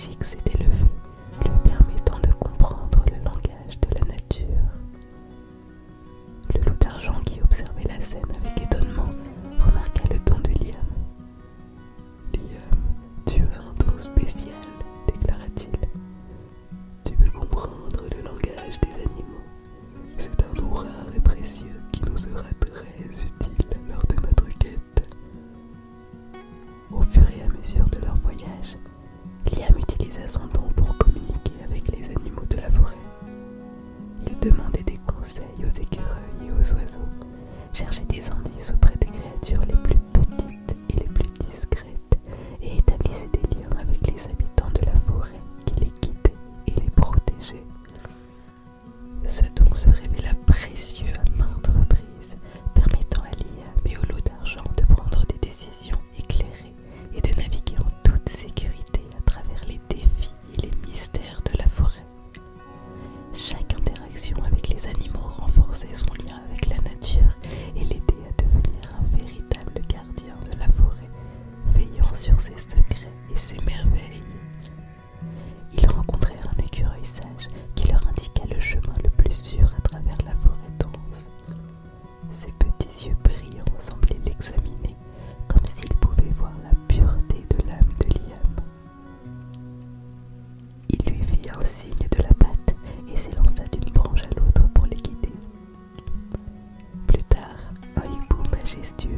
logique 0.00 0.24
s'est 0.24 0.38
lui 0.58 1.50
permettant 1.64 2.18
de 2.20 2.32
comprendre 2.34 3.04
le 3.06 3.16
langage 3.22 3.78
de 3.80 3.88
la 3.94 4.14
nature. 4.14 4.46
Le 6.54 6.60
loup 6.62 6.76
d'argent 6.80 7.20
qui 7.26 7.40
observait 7.42 7.84
la 7.88 8.00
scène 8.00 8.24
avec 8.42 8.62
étonnement 8.62 8.89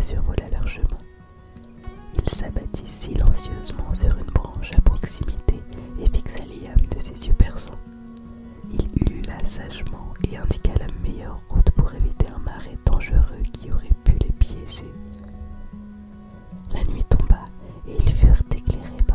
survola 0.00 0.48
leur 0.50 0.66
chemin. 0.66 0.98
Il 2.16 2.28
s'abattit 2.28 2.86
silencieusement 2.86 3.92
sur 3.92 4.16
une 4.16 4.24
branche 4.32 4.70
à 4.76 4.80
proximité 4.80 5.60
et 6.00 6.06
fixa 6.06 6.40
Liam 6.46 6.80
de 6.94 6.98
ses 6.98 7.26
yeux 7.26 7.34
perçants. 7.34 7.78
Il 8.72 8.86
ulula 9.02 9.38
sagement 9.44 10.14
et 10.30 10.36
indiqua 10.36 10.72
la 10.78 10.86
meilleure 11.02 11.38
route 11.48 11.70
pour 11.72 11.92
éviter 11.94 12.26
un 12.28 12.38
marais 12.38 12.78
dangereux 12.86 13.42
qui 13.52 13.70
aurait 13.70 13.90
pu 14.04 14.12
les 14.12 14.32
piéger. 14.32 14.92
La 16.72 16.82
nuit 16.84 17.04
tomba 17.04 17.44
et 17.86 17.96
ils 17.96 18.12
furent 18.14 18.42
éclairés 18.50 19.02
par 19.06 19.13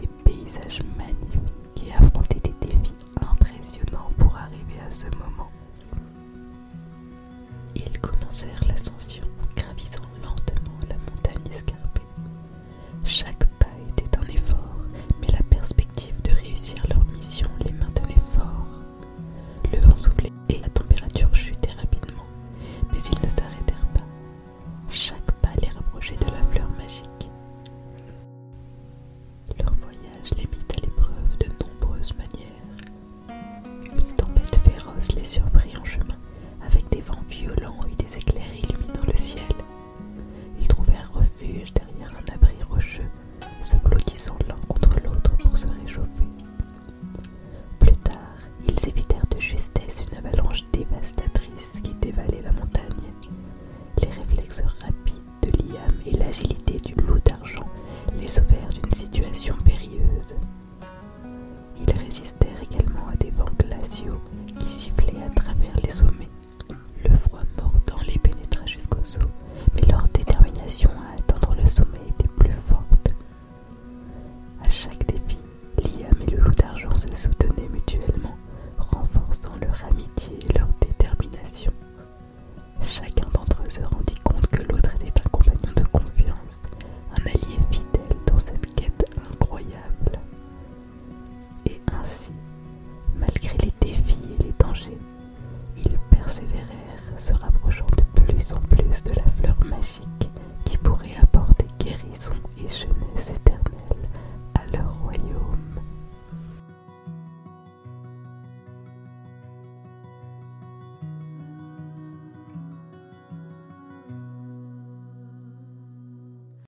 des 0.00 0.06
paysages 0.24 0.82
magnifiques 0.98 1.86
et 1.86 1.92
affronter 1.94 2.38
des 2.40 2.66
défis 2.66 2.94
impressionnants 3.20 4.10
pour 4.18 4.36
arriver 4.36 4.80
à 4.86 4.90
ce 4.90 5.06
moment. 5.06 5.50
Ils 7.74 8.00
commencèrent 8.00 8.64
l'ascension. 8.68 9.24
vents 37.06 37.24
violents 37.28 37.80
et 37.90 38.02
des 38.02 38.16
éclairés 38.16 38.63
se 77.12 77.22
soutenir. 77.22 77.53